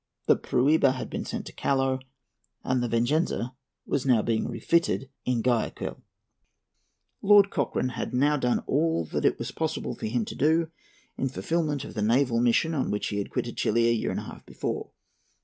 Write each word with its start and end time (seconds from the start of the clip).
The 0.25 0.35
Prueba 0.35 0.93
had 0.93 1.11
been 1.11 1.25
sent 1.25 1.45
to 1.45 1.53
Callao, 1.53 1.99
and 2.63 2.81
the 2.81 2.87
Venganza 2.87 3.53
was 3.85 4.03
now 4.03 4.23
being 4.23 4.47
refitted 4.47 5.11
at 5.27 5.43
Guayaquil. 5.43 6.01
Lord 7.21 7.51
Cochrane 7.51 7.89
had 7.89 8.11
now 8.11 8.35
done 8.35 8.63
all 8.65 9.05
that 9.05 9.25
it 9.25 9.37
was 9.37 9.51
possible 9.51 9.93
for 9.93 10.07
him 10.07 10.25
to 10.25 10.33
do 10.33 10.71
in 11.19 11.29
fulfilment 11.29 11.83
of 11.85 11.93
the 11.93 12.01
naval 12.01 12.39
mission 12.41 12.73
on 12.73 12.89
which 12.89 13.09
he 13.09 13.19
had 13.19 13.29
quitted 13.29 13.57
Chili 13.57 13.89
a 13.89 13.93
year 13.93 14.09
and 14.09 14.21
a 14.21 14.23
half 14.23 14.43
before. 14.43 14.89